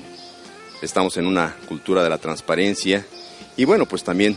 estamos 0.83 1.17
en 1.17 1.27
una 1.29 1.55
cultura 1.69 2.03
de 2.03 2.11
la 2.11 2.19
transparencia 2.19 3.07
y 3.57 3.65
bueno, 3.65 3.87
pues 3.87 4.03
también 4.03 4.37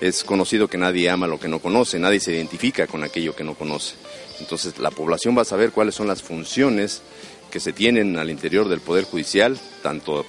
es 0.00 0.24
conocido 0.24 0.68
que 0.68 0.78
nadie 0.78 1.10
ama 1.10 1.26
lo 1.26 1.38
que 1.38 1.48
no 1.48 1.58
conoce, 1.58 1.98
nadie 1.98 2.20
se 2.20 2.32
identifica 2.32 2.86
con 2.86 3.04
aquello 3.04 3.36
que 3.36 3.44
no 3.44 3.54
conoce. 3.54 3.94
Entonces 4.40 4.78
la 4.78 4.90
población 4.90 5.36
va 5.36 5.42
a 5.42 5.46
saber 5.46 5.72
cuáles 5.72 5.94
son 5.94 6.06
las 6.06 6.22
funciones 6.22 7.02
que 7.50 7.60
se 7.60 7.72
tienen 7.72 8.16
al 8.18 8.30
interior 8.30 8.68
del 8.68 8.80
Poder 8.80 9.04
Judicial, 9.04 9.58
tanto 9.82 10.24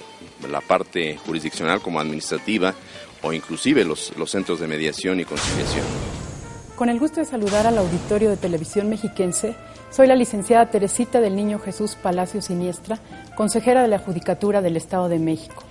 la 0.48 0.60
parte 0.60 1.16
jurisdiccional 1.18 1.80
como 1.80 2.00
administrativa, 2.00 2.74
o 3.22 3.32
inclusive 3.32 3.84
los, 3.84 4.16
los 4.16 4.30
centros 4.30 4.60
de 4.60 4.68
mediación 4.68 5.20
y 5.20 5.24
conciliación. 5.24 5.84
Con 6.76 6.88
el 6.88 7.00
gusto 7.00 7.18
de 7.18 7.26
saludar 7.26 7.66
al 7.66 7.76
auditorio 7.76 8.30
de 8.30 8.36
Televisión 8.36 8.88
Mexiquense, 8.88 9.56
soy 9.90 10.06
la 10.06 10.14
licenciada 10.14 10.70
Teresita 10.70 11.20
del 11.20 11.34
Niño 11.34 11.58
Jesús 11.58 11.96
Palacio 12.00 12.40
Siniestra, 12.40 13.00
consejera 13.36 13.82
de 13.82 13.88
la 13.88 13.98
Judicatura 13.98 14.62
del 14.62 14.76
Estado 14.76 15.08
de 15.08 15.18
México. 15.18 15.64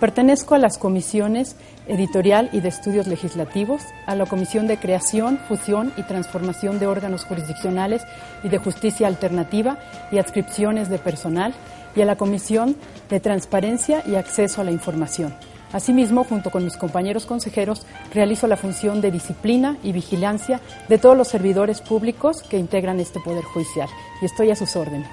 Pertenezco 0.00 0.54
a 0.54 0.58
las 0.58 0.78
comisiones 0.78 1.56
editorial 1.86 2.48
y 2.54 2.60
de 2.60 2.70
estudios 2.70 3.06
legislativos, 3.06 3.82
a 4.06 4.14
la 4.14 4.24
Comisión 4.24 4.66
de 4.66 4.78
Creación, 4.78 5.38
Fusión 5.46 5.92
y 5.98 6.04
Transformación 6.04 6.78
de 6.78 6.86
órganos 6.86 7.24
jurisdiccionales 7.24 8.00
y 8.42 8.48
de 8.48 8.56
justicia 8.56 9.06
alternativa 9.06 9.78
y 10.10 10.16
adscripciones 10.16 10.88
de 10.88 10.98
personal, 10.98 11.52
y 11.94 12.00
a 12.00 12.06
la 12.06 12.16
Comisión 12.16 12.76
de 13.10 13.20
Transparencia 13.20 14.02
y 14.06 14.14
Acceso 14.14 14.62
a 14.62 14.64
la 14.64 14.70
Información. 14.70 15.34
Asimismo, 15.72 16.24
junto 16.24 16.50
con 16.50 16.64
mis 16.64 16.78
compañeros 16.78 17.26
consejeros, 17.26 17.84
realizo 18.14 18.46
la 18.46 18.56
función 18.56 19.02
de 19.02 19.10
disciplina 19.10 19.76
y 19.82 19.92
vigilancia 19.92 20.60
de 20.88 20.96
todos 20.98 21.16
los 21.16 21.28
servidores 21.28 21.82
públicos 21.82 22.42
que 22.42 22.58
integran 22.58 23.00
este 23.00 23.20
Poder 23.20 23.44
Judicial, 23.44 23.88
y 24.22 24.24
estoy 24.24 24.50
a 24.50 24.56
sus 24.56 24.76
órdenes. 24.76 25.10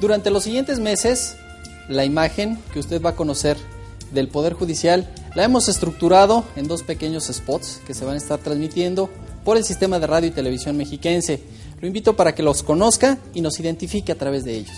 Durante 0.00 0.30
los 0.30 0.44
siguientes 0.44 0.80
meses, 0.80 1.36
la 1.88 2.04
imagen 2.04 2.58
que 2.72 2.80
usted 2.80 3.02
va 3.02 3.10
a 3.10 3.16
conocer 3.16 3.56
del 4.12 4.28
Poder 4.28 4.52
Judicial 4.52 5.08
la 5.34 5.44
hemos 5.44 5.68
estructurado 5.68 6.44
en 6.56 6.68
dos 6.68 6.82
pequeños 6.82 7.28
spots 7.32 7.80
que 7.86 7.94
se 7.94 8.04
van 8.04 8.14
a 8.14 8.18
estar 8.18 8.38
transmitiendo 8.38 9.08
por 9.44 9.56
el 9.56 9.64
sistema 9.64 9.98
de 9.98 10.06
radio 10.06 10.28
y 10.28 10.32
televisión 10.32 10.76
mexiquense. 10.76 11.42
Lo 11.80 11.86
invito 11.86 12.14
para 12.14 12.34
que 12.34 12.42
los 12.42 12.62
conozca 12.62 13.18
y 13.34 13.40
nos 13.40 13.58
identifique 13.58 14.12
a 14.12 14.18
través 14.18 14.44
de 14.44 14.56
ellos. 14.56 14.76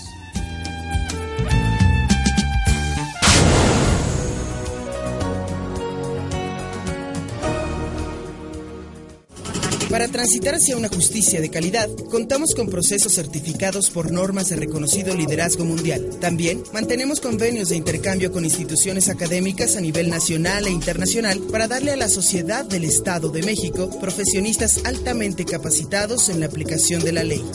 Para 9.95 10.09
transitar 10.09 10.55
hacia 10.55 10.75
una 10.75 10.89
justicia 10.89 11.39
de 11.39 11.49
calidad, 11.49 11.89
contamos 12.11 12.53
con 12.53 12.67
procesos 12.67 13.13
certificados 13.13 13.89
por 13.89 14.11
normas 14.11 14.49
de 14.49 14.57
reconocido 14.57 15.15
liderazgo 15.15 15.63
mundial. 15.63 16.09
También 16.19 16.61
mantenemos 16.73 17.21
convenios 17.21 17.69
de 17.69 17.77
intercambio 17.77 18.29
con 18.29 18.43
instituciones 18.43 19.07
académicas 19.07 19.77
a 19.77 19.79
nivel 19.79 20.09
nacional 20.09 20.67
e 20.67 20.69
internacional 20.69 21.39
para 21.49 21.69
darle 21.69 21.93
a 21.93 21.95
la 21.95 22.09
sociedad 22.09 22.65
del 22.65 22.83
Estado 22.83 23.29
de 23.29 23.43
México 23.43 23.89
profesionistas 24.01 24.81
altamente 24.83 25.45
capacitados 25.45 26.27
en 26.27 26.41
la 26.41 26.47
aplicación 26.47 27.01
de 27.01 27.13
la 27.13 27.23
ley. 27.23 27.45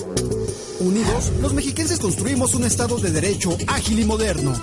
Unidos, 0.78 1.32
los 1.42 1.52
mexiquenses 1.52 1.98
construimos 1.98 2.54
un 2.54 2.64
Estado 2.64 2.96
de 2.96 3.10
Derecho 3.10 3.54
ágil 3.66 3.98
y 3.98 4.04
moderno. 4.06 4.58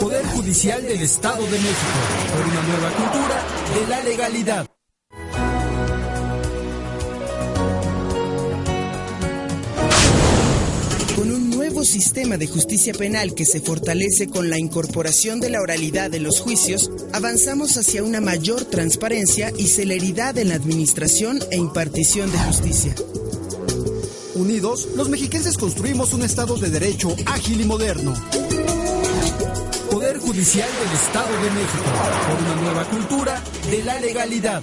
Poder 0.00 0.24
Judicial 0.28 0.80
del 0.80 1.02
Estado 1.02 1.44
de 1.44 1.58
México, 1.58 1.92
por 2.32 2.46
una 2.46 2.62
nueva 2.62 2.90
cultura 2.94 3.44
de 3.74 3.86
la 3.86 4.02
legalidad. 4.02 4.75
Sistema 11.84 12.36
de 12.36 12.46
justicia 12.46 12.92
penal 12.92 13.34
que 13.34 13.44
se 13.44 13.60
fortalece 13.60 14.28
con 14.28 14.50
la 14.50 14.58
incorporación 14.58 15.40
de 15.40 15.50
la 15.50 15.60
oralidad 15.60 16.10
de 16.10 16.20
los 16.20 16.40
juicios, 16.40 16.90
avanzamos 17.12 17.76
hacia 17.76 18.02
una 18.02 18.20
mayor 18.20 18.64
transparencia 18.64 19.52
y 19.56 19.68
celeridad 19.68 20.36
en 20.38 20.50
la 20.50 20.54
administración 20.54 21.38
e 21.50 21.56
impartición 21.56 22.30
de 22.30 22.38
justicia. 22.38 22.94
Unidos, 24.34 24.88
los 24.94 25.08
mexiquenses 25.08 25.56
construimos 25.56 26.12
un 26.12 26.22
Estado 26.22 26.56
de 26.56 26.70
Derecho 26.70 27.14
ágil 27.26 27.60
y 27.60 27.64
moderno. 27.64 28.14
Poder 29.90 30.18
Judicial 30.18 30.68
del 30.68 30.92
Estado 30.94 31.32
de 31.42 31.50
México, 31.50 31.84
por 32.28 32.42
una 32.42 32.62
nueva 32.62 32.84
cultura 32.90 33.42
de 33.70 33.82
la 33.84 34.00
legalidad. 34.00 34.62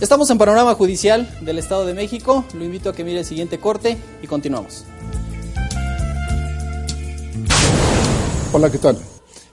Estamos 0.00 0.30
en 0.30 0.38
Panorama 0.38 0.74
Judicial 0.74 1.28
del 1.40 1.58
Estado 1.58 1.84
de 1.84 1.92
México. 1.92 2.44
Lo 2.54 2.64
invito 2.64 2.88
a 2.88 2.92
que 2.92 3.02
mire 3.02 3.18
el 3.18 3.24
siguiente 3.24 3.58
corte 3.58 3.98
y 4.22 4.28
continuamos. 4.28 4.84
Hola, 8.52 8.70
¿qué 8.70 8.78
tal? 8.78 8.96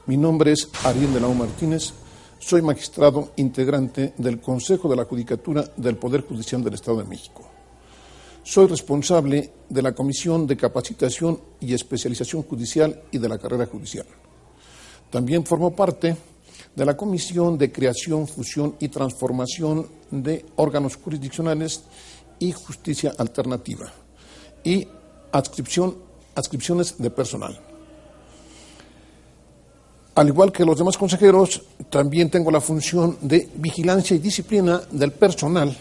Mi 0.06 0.18
nombre 0.18 0.52
es 0.52 0.70
Ariel 0.84 1.12
de 1.16 1.20
la 1.20 1.30
Martínez. 1.30 1.94
Soy 2.38 2.62
magistrado 2.62 3.32
integrante 3.38 4.14
del 4.20 4.40
Consejo 4.40 4.88
de 4.88 4.96
la 4.96 5.06
Judicatura 5.06 5.66
del 5.78 5.98
Poder 5.98 6.22
Judicial 6.22 6.64
del 6.64 6.75
Estado 6.75 7.00
de 7.00 7.06
México. 7.06 7.42
Soy 8.44 8.68
responsable 8.68 9.52
de 9.68 9.82
la 9.82 9.96
Comisión 9.96 10.46
de 10.46 10.58
Capacitación 10.58 11.42
y 11.60 11.74
Especialización 11.74 12.44
Judicial 12.44 13.02
y 13.10 13.18
de 13.18 13.30
la 13.30 13.40
Carrera 13.40 13.66
Judicial. 13.66 14.06
También 15.10 15.44
formo 15.44 15.75
parte 15.75 16.16
de 16.75 16.86
la 16.86 16.98
Comisión 16.98 17.58
de 17.58 17.72
Creación, 17.72 18.27
Fusión 18.27 18.75
y 18.79 18.89
Transformación 18.89 19.88
de 20.12 20.46
Órganos 20.58 20.98
Jurisdiccionales 20.98 21.84
y 22.39 22.51
Justicia 22.51 23.13
Alternativa 23.17 23.91
y 24.63 24.88
adscripción, 25.32 25.96
adscripciones 26.36 26.96
de 26.98 27.10
personal. 27.10 27.60
Al 30.15 30.27
igual 30.27 30.51
que 30.51 30.65
los 30.65 30.77
demás 30.77 30.98
consejeros, 30.98 31.62
también 31.89 32.29
tengo 32.29 32.50
la 32.50 32.62
función 32.62 33.17
de 33.22 33.50
vigilancia 33.55 34.15
y 34.15 34.20
disciplina 34.20 34.82
del 34.91 35.12
personal 35.12 35.75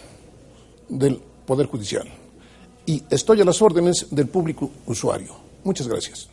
del 0.89 1.21
Poder 1.45 1.67
Judicial. 1.67 2.07
Y 2.85 3.01
estoy 3.09 3.41
a 3.41 3.45
las 3.45 3.61
órdenes 3.61 4.07
del 4.11 4.27
público 4.27 4.69
usuario. 4.85 5.33
Muchas 5.63 5.87
gracias. 5.87 6.29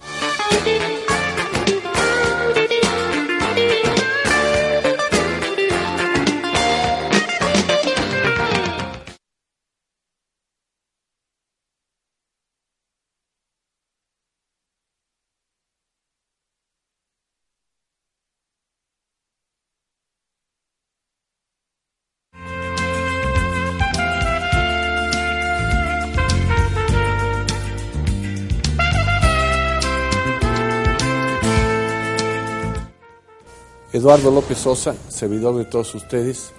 Eduardo 33.92 34.30
López 34.30 34.56
Sosa, 34.56 34.94
servidor 35.08 35.54
de 35.58 35.66
todos 35.66 35.94
ustedes. 35.94 36.50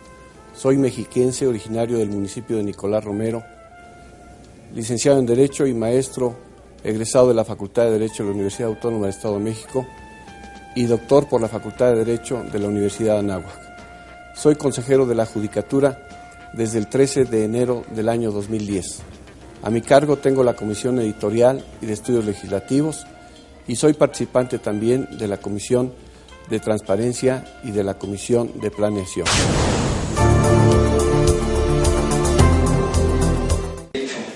Soy 0.56 0.78
mexiquense, 0.78 1.48
originario 1.48 1.98
del 1.98 2.10
municipio 2.10 2.58
de 2.58 2.64
Nicolás 2.64 3.04
Romero, 3.04 3.44
licenciado 4.76 5.18
en 5.18 5.26
Derecho 5.26 5.66
y 5.66 5.74
maestro 5.74 6.36
egresado 6.84 7.30
de 7.30 7.34
la 7.34 7.44
Facultad 7.44 7.86
de 7.86 7.94
Derecho 7.94 8.22
de 8.22 8.30
la 8.30 8.36
Universidad 8.36 8.70
Autónoma 8.70 9.08
del 9.08 9.16
Estado 9.16 9.40
de 9.40 9.46
México 9.46 9.88
y 10.76 10.86
doctor 10.86 11.28
por 11.28 11.42
la 11.42 11.48
Facultad 11.48 11.94
de 11.94 12.06
Derecho 12.06 12.44
de 12.52 12.60
la 12.60 12.68
Universidad 12.68 13.14
de 13.14 13.20
Anáhuac. 13.22 14.36
Soy 14.36 14.56
consejero 14.56 15.08
de 15.08 15.16
la 15.16 15.26
Judicatura 15.26 16.08
desde 16.54 16.78
el 16.78 16.88
13 16.88 17.26
de 17.26 17.46
enero 17.46 17.84
del 17.96 18.10
año 18.10 18.32
2010. 18.32 19.00
A 19.64 19.72
mi 19.72 19.82
cargo 19.82 20.18
tengo 20.18 20.44
la 20.44 20.56
Comisión 20.56 21.00
Editorial 21.00 21.66
y 21.82 21.88
de 21.88 21.94
Estudios 21.94 22.26
Legislativos 22.26 23.08
y 23.68 23.76
soy 23.76 23.94
participante 23.94 24.60
también 24.60 25.18
de 25.18 25.28
la 25.28 25.38
Comisión 25.38 25.94
de 26.54 26.60
Transparencia 26.60 27.44
y 27.64 27.72
de 27.72 27.84
la 27.84 27.96
Comisión 27.96 28.60
de 28.62 28.70
Planeación. 28.70 29.26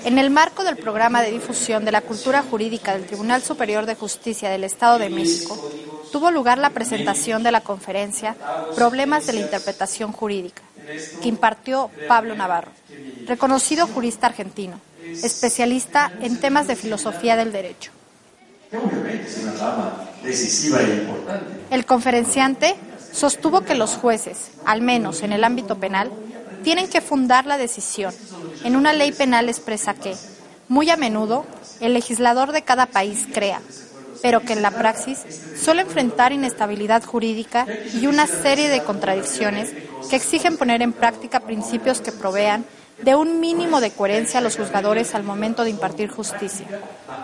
En 0.04 0.18
el 0.18 0.32
marco 0.32 0.64
del 0.64 0.78
programa 0.78 1.22
de 1.22 1.30
difusión 1.30 1.86
de 1.86 1.92
la 1.92 2.02
cultura 2.02 2.42
jurídica 2.42 2.94
del 2.94 3.06
Tribunal 3.06 3.44
Superior 3.44 3.86
de 3.86 3.94
Justicia 3.94 4.50
del 4.50 4.64
Estado 4.64 4.98
de 4.98 5.12
México, 5.12 5.60
tuvo 6.12 6.32
lugar 6.32 6.58
la 6.58 6.72
presentación 6.72 7.44
de 7.44 7.52
la 7.52 7.62
conferencia 7.62 8.36
Problemas 8.76 9.28
de 9.28 9.34
la 9.34 9.42
Interpretación 9.42 10.12
Jurídica, 10.12 10.64
que 11.22 11.30
impartió 11.30 11.92
Pablo 12.08 12.34
Navarro, 12.34 12.72
reconocido 13.28 13.86
jurista 13.86 14.26
argentino, 14.26 14.82
especialista 15.04 16.12
en 16.20 16.40
temas 16.40 16.66
de 16.66 16.76
filosofía 16.76 17.36
del 17.36 17.52
derecho. 17.52 17.92
El 21.72 21.86
conferenciante 21.86 22.76
sostuvo 23.14 23.62
que 23.62 23.76
los 23.76 23.96
jueces, 23.96 24.52
al 24.66 24.82
menos 24.82 25.24
en 25.24 25.32
el 25.32 25.44
ámbito 25.44 25.80
penal, 25.80 26.12
tienen 26.64 26.90
que 26.90 27.02
fundar 27.02 27.46
la 27.46 27.58
decisión. 27.58 28.14
En 28.64 28.76
una 28.76 28.94
ley 28.94 29.12
penal 29.12 29.48
expresa 29.48 29.94
que, 29.94 30.16
muy 30.68 30.90
a 30.90 30.98
menudo, 30.98 31.46
el 31.80 31.94
legislador 31.94 32.52
de 32.52 32.64
cada 32.64 32.88
país 32.88 33.26
crea, 33.34 33.62
pero 34.22 34.42
que 34.42 34.54
en 34.54 34.62
la 34.62 34.72
praxis 34.72 35.20
suele 35.62 35.84
enfrentar 35.84 36.34
inestabilidad 36.34 37.04
jurídica 37.04 37.66
y 37.94 38.08
una 38.08 38.28
serie 38.28 38.70
de 38.70 38.84
contradicciones 38.84 39.72
que 40.10 40.16
exigen 40.16 40.58
poner 40.58 40.82
en 40.82 40.94
práctica 40.94 41.40
principios 41.40 42.02
que 42.02 42.12
provean 42.12 42.66
de 43.02 43.16
un 43.16 43.40
mínimo 43.40 43.80
de 43.80 43.92
coherencia 43.92 44.40
a 44.40 44.44
los 44.44 44.58
juzgadores 44.58 45.14
al 45.16 45.24
momento 45.24 45.64
de 45.64 45.70
impartir 45.70 46.10
justicia. 46.10 46.68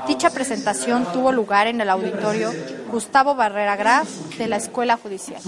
Dicha 0.07 0.29
presentación 0.29 1.05
tuvo 1.11 1.31
lugar 1.31 1.67
en 1.67 1.81
el 1.81 1.89
auditorio 1.89 2.51
Gustavo 2.91 3.35
Barrera 3.35 3.75
Graf 3.75 4.07
de 4.37 4.47
la 4.47 4.57
Escuela 4.57 4.97
Judicial. 4.97 5.41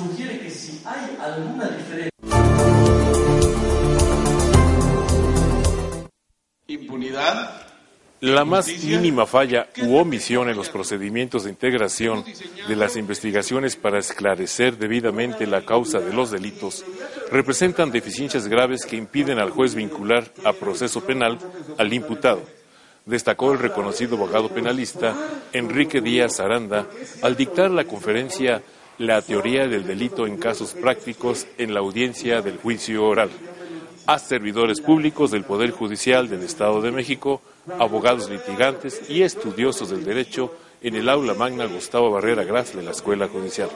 Impunidad. 6.68 7.62
La 8.22 8.46
más 8.46 8.68
mínima 8.68 9.28
falla 9.28 9.68
u 9.84 9.98
omisión 9.98 10.50
en 10.50 10.56
los 10.56 10.70
procedimientos 10.70 11.44
de 11.44 11.52
integración 11.52 12.24
de 12.68 12.76
las 12.76 12.96
investigaciones 12.96 13.76
para 13.76 14.00
esclarecer 14.00 14.78
debidamente 14.78 15.46
la 15.46 15.64
causa 15.64 16.00
de 16.00 16.14
los 16.14 16.32
delitos 16.32 16.84
representan 17.32 17.92
deficiencias 17.92 18.48
graves 18.48 18.86
que 18.86 18.96
impiden 18.96 19.40
al 19.40 19.52
juez 19.52 19.76
vincular 19.76 20.32
a 20.44 20.54
proceso 20.54 21.02
penal 21.02 21.38
al 21.78 21.94
imputado, 21.94 22.42
destacó 23.06 23.52
el 23.52 23.60
reconocido 23.60 24.16
abogado 24.16 24.50
penalista 24.50 25.16
Enrique 25.54 26.02
Díaz 26.02 26.40
Aranda 26.40 26.88
al 27.22 27.36
dictar 27.36 27.72
la 27.72 27.86
conferencia 27.86 28.62
La 28.98 29.22
teoría 29.22 29.68
del 29.68 29.86
delito 29.86 30.26
en 30.26 30.38
casos 30.38 30.74
prácticos 30.74 31.48
en 31.58 31.74
la 31.74 31.82
audiencia 31.82 32.42
del 32.42 32.58
juicio 32.58 33.06
oral 33.06 33.30
a 34.08 34.20
servidores 34.20 34.82
públicos 34.82 35.32
del 35.32 35.44
Poder 35.44 35.72
Judicial 35.72 36.30
del 36.30 36.44
Estado 36.44 36.82
de 36.82 36.92
México, 36.92 37.42
abogados 37.80 38.30
litigantes 38.30 39.10
y 39.10 39.24
estudiosos 39.24 39.90
del 39.90 40.06
derecho 40.06 40.54
en 40.86 40.96
el 40.96 41.10
aula 41.10 41.34
magna 41.34 41.66
Gustavo 41.66 42.12
Barrera 42.12 42.44
Graf 42.44 42.76
de 42.76 42.84
la 42.84 42.92
Escuela 42.92 43.28
Judicial. 43.28 43.70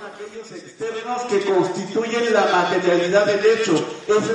que 1.28 1.40
constituyen 1.42 2.32
la 2.32 2.46
materialidad 2.46 3.26
del 3.26 3.40
hecho. 3.46 3.84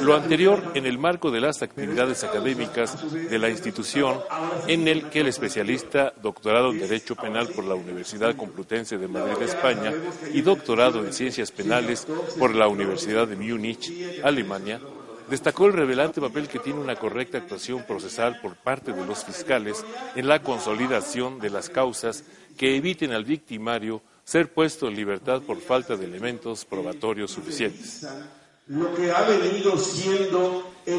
Lo 0.02 0.16
anterior 0.16 0.72
en 0.74 0.84
el 0.84 0.98
marco 0.98 1.30
de 1.30 1.40
las 1.40 1.62
actividades 1.62 2.24
académicas 2.24 2.98
de 3.12 3.38
la 3.38 3.48
institución, 3.48 4.20
en 4.66 4.88
el 4.88 5.08
que 5.08 5.20
el 5.20 5.28
especialista 5.28 6.12
doctorado 6.20 6.72
en 6.72 6.80
Derecho 6.80 7.14
Penal 7.14 7.46
por 7.48 7.64
la 7.64 7.76
Universidad 7.76 8.34
Complutense 8.34 8.98
de 8.98 9.06
Madrid, 9.06 9.40
España, 9.42 9.92
y 10.32 10.42
doctorado 10.42 10.98
en 10.98 11.12
Ciencias 11.12 11.52
Penales 11.52 12.08
por 12.40 12.56
la 12.56 12.66
Universidad 12.66 13.28
de 13.28 13.36
Múnich, 13.36 14.20
Alemania, 14.24 14.80
destacó 15.28 15.66
el 15.66 15.72
revelante 15.72 16.20
papel 16.20 16.48
que 16.48 16.58
tiene 16.58 16.80
una 16.80 16.96
correcta 16.96 17.38
actuación 17.38 17.84
procesal 17.86 18.40
por 18.40 18.56
parte 18.56 18.92
de 18.92 19.06
los 19.06 19.24
fiscales 19.24 19.84
en 20.14 20.28
la 20.28 20.42
consolidación 20.42 21.38
de 21.40 21.50
las 21.50 21.70
causas 21.70 22.24
que 22.56 22.76
eviten 22.76 23.12
al 23.12 23.24
victimario 23.24 24.02
ser 24.24 24.52
puesto 24.52 24.88
en 24.88 24.96
libertad 24.96 25.42
por 25.42 25.60
falta 25.60 25.96
de 25.96 26.06
elementos 26.06 26.64
probatorios 26.64 27.30
suficientes. 27.30 28.06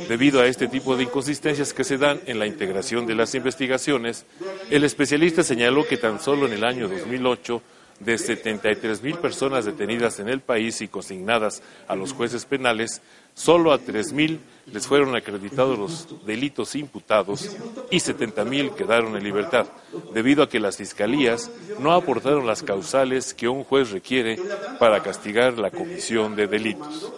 Debido 0.08 0.42
a 0.42 0.46
este 0.46 0.68
tipo 0.68 0.96
de 0.96 1.04
inconsistencias 1.04 1.74
que 1.74 1.84
se 1.84 1.98
dan 1.98 2.22
en 2.28 2.38
la 2.38 2.46
integración 2.46 3.08
de 3.08 3.16
las 3.16 3.34
investigaciones, 3.34 4.26
el 4.70 4.84
especialista 4.84 5.42
señaló 5.42 5.88
que 5.88 5.98
tan 5.98 6.20
solo 6.20 6.46
en 6.46 6.54
el 6.54 6.64
año 6.64 6.88
2008 6.88 7.62
de 8.00 8.18
73 8.18 9.02
mil 9.02 9.18
personas 9.18 9.66
detenidas 9.66 10.20
en 10.20 10.28
el 10.28 10.42
país 10.42 10.82
y 10.82 10.88
consignadas 10.88 11.64
a 11.88 11.96
los 11.96 12.14
jueces 12.14 12.46
penales, 12.46 13.02
solo 13.34 13.72
a 13.72 13.78
3 13.78 14.14
mil 14.14 14.40
les 14.72 14.88
fueron 14.88 15.16
acreditados 15.16 15.78
los 15.78 16.26
delitos 16.26 16.76
imputados 16.76 17.56
y 17.92 18.00
70 18.00 18.46
mil 18.46 18.72
quedaron 18.72 19.16
en 19.16 19.24
libertad, 19.24 19.68
debido 20.14 20.44
a 20.44 20.50
que 20.50 20.60
las 20.60 20.78
fiscalías 20.78 21.52
no 21.80 21.94
aportaron 21.94 22.48
las 22.48 22.64
causales 22.64 23.34
que 23.34 23.48
un 23.48 23.64
juez 23.64 23.92
requiere 23.92 24.40
para 24.80 25.02
castigar 25.04 25.58
la 25.58 25.72
comisión 25.72 26.36
de 26.36 26.48
delitos. 26.48 27.12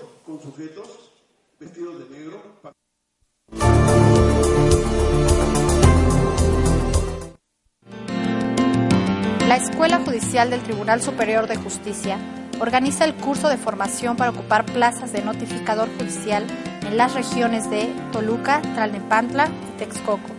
La 9.48 9.56
Escuela 9.56 10.02
Judicial 10.04 10.50
del 10.50 10.62
Tribunal 10.62 11.02
Superior 11.02 11.48
de 11.48 11.56
Justicia 11.56 12.18
organiza 12.60 13.06
el 13.06 13.14
curso 13.14 13.48
de 13.48 13.56
formación 13.56 14.18
para 14.18 14.32
ocupar 14.32 14.66
plazas 14.66 15.14
de 15.14 15.22
notificador 15.22 15.88
judicial 15.98 16.46
en 16.86 16.98
las 16.98 17.14
regiones 17.14 17.70
de 17.70 17.88
Toluca, 18.12 18.62
Tlalnepantla 18.62 19.48
y 19.48 19.78
Texcoco, 19.78 20.30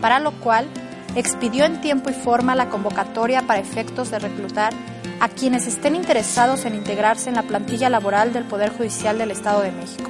para 0.00 0.20
lo 0.20 0.30
cual 0.30 0.68
expidió 1.16 1.64
en 1.64 1.80
tiempo 1.80 2.08
y 2.08 2.12
forma 2.12 2.54
la 2.54 2.68
convocatoria 2.68 3.42
para 3.42 3.58
efectos 3.58 4.12
de 4.12 4.20
reclutar 4.20 4.72
a 5.18 5.28
quienes 5.28 5.66
estén 5.66 5.96
interesados 5.96 6.66
en 6.66 6.76
integrarse 6.76 7.28
en 7.28 7.34
la 7.34 7.42
plantilla 7.42 7.90
laboral 7.90 8.32
del 8.32 8.44
Poder 8.44 8.70
Judicial 8.70 9.18
del 9.18 9.32
Estado 9.32 9.62
de 9.62 9.72
México. 9.72 10.08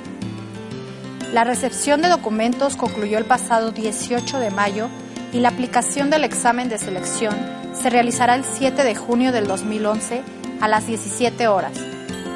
La 1.32 1.44
recepción 1.44 2.02
de 2.02 2.10
documentos 2.10 2.76
concluyó 2.76 3.16
el 3.16 3.24
pasado 3.24 3.70
18 3.70 4.40
de 4.40 4.50
mayo 4.50 4.88
y 5.32 5.40
la 5.40 5.48
aplicación 5.48 6.10
del 6.10 6.24
examen 6.24 6.68
de 6.68 6.76
selección 6.76 7.65
se 7.80 7.90
realizará 7.90 8.34
el 8.34 8.44
7 8.44 8.84
de 8.84 8.94
junio 8.94 9.32
del 9.32 9.46
2011 9.46 10.22
a 10.60 10.68
las 10.68 10.86
17 10.86 11.48
horas 11.48 11.72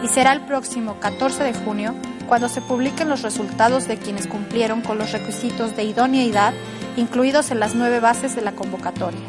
y 0.02 0.08
será 0.08 0.32
el 0.32 0.42
próximo 0.42 0.98
14 1.00 1.42
de 1.42 1.54
junio 1.54 1.94
cuando 2.28 2.48
se 2.48 2.60
publiquen 2.60 3.08
los 3.08 3.22
resultados 3.22 3.88
de 3.88 3.98
quienes 3.98 4.26
cumplieron 4.26 4.82
con 4.82 4.98
los 4.98 5.12
requisitos 5.12 5.76
de 5.76 5.84
idoneidad 5.84 6.52
incluidos 6.96 7.50
en 7.50 7.60
las 7.60 7.74
nueve 7.74 8.00
bases 8.00 8.36
de 8.36 8.42
la 8.42 8.52
convocatoria. 8.52 9.20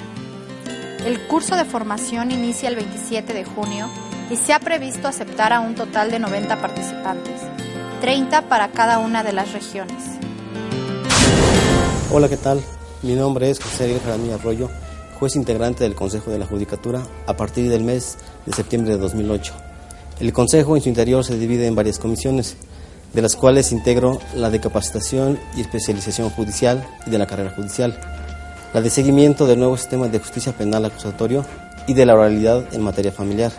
El 1.05 1.19
curso 1.27 1.55
de 1.55 1.65
formación 1.65 2.31
inicia 2.31 2.69
el 2.69 2.75
27 2.75 3.33
de 3.33 3.45
junio 3.45 3.87
y 4.29 4.35
se 4.35 4.53
ha 4.53 4.59
previsto 4.59 5.07
aceptar 5.07 5.53
a 5.53 5.59
un 5.59 5.75
total 5.75 6.11
de 6.11 6.19
90 6.19 6.61
participantes, 6.61 7.41
30 8.01 8.43
para 8.43 8.69
cada 8.69 8.99
una 8.99 9.23
de 9.23 9.33
las 9.33 9.51
regiones. 9.53 10.03
Hola, 12.11 12.29
¿qué 12.29 12.37
tal? 12.37 12.61
Mi 13.01 13.15
nombre 13.15 13.49
es 13.49 13.59
José 13.59 13.99
Jaramillo 14.03 14.35
Arroyo 14.35 14.69
juez 15.21 15.35
integrante 15.35 15.83
del 15.83 15.93
Consejo 15.93 16.31
de 16.31 16.39
la 16.39 16.47
Judicatura 16.47 17.03
a 17.27 17.37
partir 17.37 17.69
del 17.69 17.83
mes 17.83 18.17
de 18.47 18.53
septiembre 18.53 18.93
de 18.93 18.97
2008. 18.97 19.53
El 20.19 20.33
Consejo 20.33 20.75
en 20.75 20.81
su 20.81 20.89
interior 20.89 21.23
se 21.23 21.37
divide 21.37 21.67
en 21.67 21.75
varias 21.75 21.99
comisiones, 21.99 22.57
de 23.13 23.21
las 23.21 23.35
cuales 23.35 23.71
integro 23.71 24.19
la 24.33 24.49
de 24.49 24.59
capacitación 24.59 25.39
y 25.55 25.61
especialización 25.61 26.31
judicial 26.31 26.83
y 27.05 27.11
de 27.11 27.19
la 27.19 27.27
carrera 27.27 27.51
judicial, 27.51 27.99
la 28.73 28.81
de 28.81 28.89
seguimiento 28.89 29.45
del 29.45 29.59
nuevo 29.59 29.77
sistema 29.77 30.07
de 30.07 30.17
justicia 30.17 30.53
penal 30.53 30.85
acusatorio 30.85 31.45
y 31.85 31.93
de 31.93 32.07
la 32.07 32.15
oralidad 32.15 32.73
en 32.73 32.81
materia 32.81 33.11
familiar, 33.11 33.51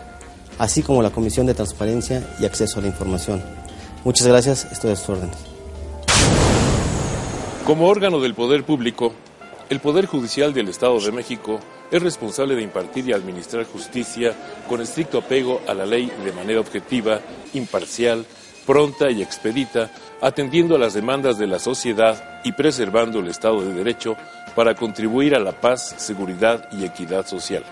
así 0.59 0.83
como 0.83 1.01
la 1.01 1.11
Comisión 1.11 1.45
de 1.45 1.53
Transparencia 1.53 2.27
y 2.41 2.45
Acceso 2.45 2.79
a 2.79 2.81
la 2.81 2.89
Información. 2.89 3.41
Muchas 4.03 4.27
gracias, 4.27 4.67
estoy 4.69 4.91
a 4.91 4.97
sus 4.97 5.07
órdenes. 5.07 5.37
Como 7.65 7.87
órgano 7.87 8.19
del 8.19 8.33
poder 8.33 8.65
público, 8.65 9.13
el 9.73 9.79
Poder 9.79 10.05
Judicial 10.05 10.53
del 10.53 10.69
Estado 10.69 10.99
de 10.99 11.11
México 11.11 11.59
es 11.89 11.99
responsable 11.99 12.55
de 12.55 12.61
impartir 12.61 13.09
y 13.09 13.11
administrar 13.11 13.65
justicia 13.65 14.31
con 14.69 14.81
estricto 14.81 15.17
apego 15.17 15.61
a 15.67 15.73
la 15.73 15.83
ley 15.83 16.11
de 16.23 16.31
manera 16.31 16.59
objetiva, 16.59 17.19
imparcial, 17.55 18.23
pronta 18.67 19.09
y 19.09 19.23
expedita, 19.23 19.89
atendiendo 20.21 20.75
a 20.75 20.77
las 20.77 20.93
demandas 20.93 21.39
de 21.39 21.47
la 21.47 21.57
sociedad 21.57 22.39
y 22.43 22.51
preservando 22.51 23.19
el 23.19 23.29
Estado 23.29 23.61
de 23.61 23.73
Derecho 23.73 24.15
para 24.55 24.75
contribuir 24.75 25.33
a 25.33 25.39
la 25.39 25.59
paz, 25.59 25.95
seguridad 25.97 26.69
y 26.71 26.85
equidad 26.85 27.25
social. 27.25 27.63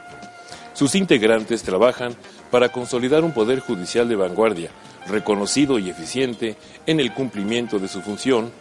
Sus 0.73 0.95
integrantes 0.95 1.61
trabajan 1.61 2.15
para 2.49 2.69
consolidar 2.69 3.23
un 3.23 3.31
poder 3.31 3.59
judicial 3.59 4.09
de 4.09 4.15
vanguardia, 4.15 4.71
reconocido 5.07 5.77
y 5.77 5.91
eficiente 5.91 6.55
en 6.87 6.99
el 6.99 7.13
cumplimiento 7.13 7.77
de 7.77 7.87
su 7.87 8.01
función, 8.01 8.51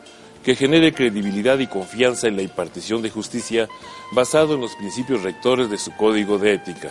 que 0.44 0.54
genere 0.54 0.92
credibilidad 0.94 1.58
y 1.58 1.66
confianza 1.66 2.28
en 2.28 2.36
la 2.36 2.42
impartición 2.42 3.02
de 3.02 3.10
justicia 3.10 3.68
basado 4.12 4.54
en 4.54 4.60
los 4.60 4.74
principios 4.76 5.22
rectores 5.22 5.70
de 5.70 5.78
su 5.78 5.94
código 5.96 6.38
de 6.38 6.54
ética. 6.54 6.90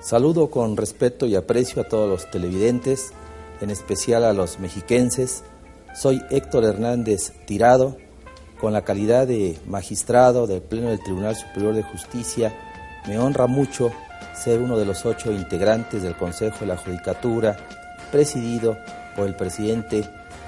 Saludo 0.00 0.50
con 0.50 0.76
respeto 0.76 1.26
y 1.26 1.34
aprecio 1.34 1.80
a 1.80 1.88
todos 1.88 2.08
los 2.08 2.30
televidentes, 2.30 3.12
en 3.62 3.70
especial 3.70 4.24
a 4.24 4.34
los 4.34 4.58
mexiquenses. 4.58 5.44
Soy 5.94 6.20
Héctor 6.30 6.64
Hernández 6.64 7.32
Tirado, 7.46 7.96
con 8.60 8.74
la 8.74 8.82
calidad 8.82 9.26
de 9.26 9.58
magistrado 9.66 10.46
del 10.46 10.60
Pleno 10.60 10.90
del 10.90 11.02
Tribunal 11.02 11.36
Superior 11.36 11.74
de 11.74 11.82
Justicia. 11.82 12.54
Me 13.08 13.18
honra 13.18 13.46
mucho 13.46 13.92
ser 14.34 14.60
uno 14.60 14.76
de 14.76 14.84
los 14.84 15.06
ocho 15.06 15.32
integrantes 15.32 16.02
del 16.02 16.16
Consejo 16.16 16.60
de 16.60 16.66
la 16.66 16.76
Judicatura, 16.76 17.56
presidido 18.12 18.76
por 19.16 19.26
el 19.26 19.36
presidente 19.36 20.04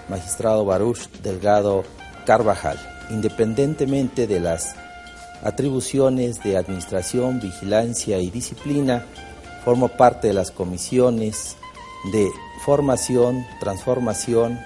magistrado 0.09 0.65
Baruch 0.65 1.09
Delgado 1.23 1.85
Carvajal, 2.25 2.79
independientemente 3.11 4.27
de 4.27 4.41
las 4.41 4.75
atribuciones 5.43 6.43
de 6.43 6.57
administración, 6.57 7.41
vigilancia 7.41 8.19
y 8.19 8.31
disciplina, 8.31 9.05
formo 9.65 9.89
parte 9.89 10.29
de 10.29 10.35
las 10.35 10.51
comisiones 10.51 11.57
de 12.13 12.29
formación, 12.65 13.47
transformación 13.61 14.59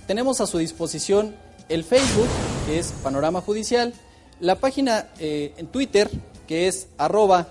Tenemos 0.06 0.40
a 0.40 0.46
su 0.46 0.56
disposición 0.56 1.36
el 1.68 1.84
Facebook, 1.84 2.28
que 2.64 2.78
es 2.78 2.92
Panorama 3.02 3.42
Judicial, 3.42 3.92
la 4.40 4.54
página 4.54 5.08
eh, 5.18 5.52
en 5.58 5.66
Twitter, 5.66 6.08
que 6.46 6.68
es 6.68 6.86
arroba 6.96 7.50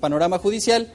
Panorama 0.00 0.38
Judicial, 0.38 0.90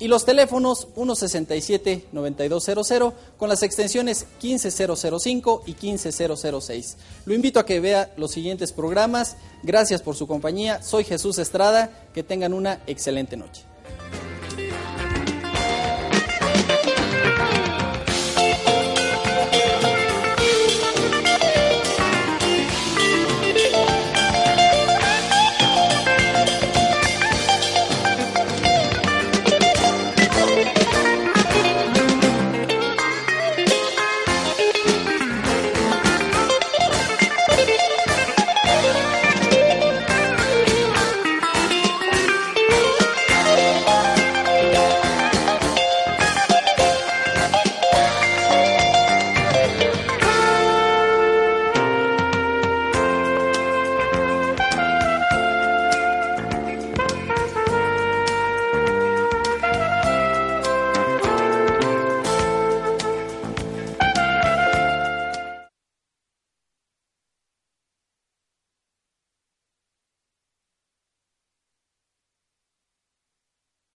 y 0.00 0.08
los 0.08 0.24
teléfonos 0.24 0.88
167-9200 0.94 3.12
con 3.36 3.48
las 3.48 3.62
extensiones 3.62 4.26
15005 4.38 5.62
y 5.66 5.74
15006. 5.74 6.96
Lo 7.26 7.34
invito 7.34 7.60
a 7.60 7.66
que 7.66 7.80
vea 7.80 8.12
los 8.16 8.30
siguientes 8.30 8.72
programas. 8.72 9.36
Gracias 9.62 10.00
por 10.02 10.14
su 10.14 10.28
compañía. 10.28 10.82
Soy 10.82 11.04
Jesús 11.04 11.38
Estrada. 11.38 11.90
Que 12.14 12.22
tengan 12.22 12.54
una 12.54 12.80
excelente 12.86 13.36
noche. 13.36 13.67